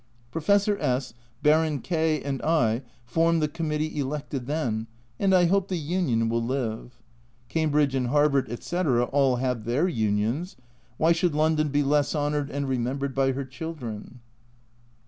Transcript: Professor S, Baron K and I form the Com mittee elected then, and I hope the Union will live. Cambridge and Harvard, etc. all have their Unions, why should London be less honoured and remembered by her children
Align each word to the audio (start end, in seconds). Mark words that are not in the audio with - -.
Professor 0.31 0.79
S, 0.79 1.13
Baron 1.43 1.79
K 1.79 2.23
and 2.23 2.41
I 2.41 2.81
form 3.05 3.39
the 3.39 3.47
Com 3.47 3.69
mittee 3.69 3.97
elected 3.97 4.47
then, 4.47 4.87
and 5.19 5.31
I 5.31 5.45
hope 5.45 5.67
the 5.67 5.77
Union 5.77 6.27
will 6.27 6.41
live. 6.43 6.97
Cambridge 7.49 7.93
and 7.93 8.07
Harvard, 8.07 8.49
etc. 8.49 9.03
all 9.03 9.35
have 9.35 9.63
their 9.65 9.87
Unions, 9.87 10.55
why 10.97 11.11
should 11.11 11.35
London 11.35 11.67
be 11.69 11.83
less 11.83 12.15
honoured 12.15 12.49
and 12.49 12.67
remembered 12.67 13.13
by 13.13 13.33
her 13.33 13.45
children 13.45 14.21